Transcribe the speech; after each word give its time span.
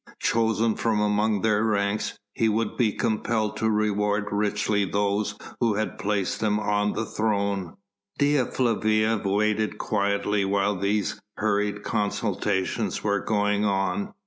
Chosen 0.19 0.73
from 0.73 0.99
among 0.99 1.43
their 1.43 1.63
ranks, 1.63 2.17
he 2.33 2.49
would 2.49 2.75
be 2.75 2.91
compelled 2.91 3.55
to 3.57 3.69
reward 3.69 4.25
richly 4.31 4.83
those 4.83 5.35
who 5.59 5.75
had 5.75 5.99
placed 5.99 6.41
him 6.41 6.59
on 6.59 6.93
the 6.93 7.05
throne. 7.05 7.77
Dea 8.17 8.45
Flavia 8.45 9.21
waited 9.23 9.77
quietly 9.77 10.43
while 10.43 10.75
these 10.75 11.21
hurried 11.37 11.83
consultations 11.83 13.03
were 13.03 13.19
going 13.23 13.63
on. 13.63 14.15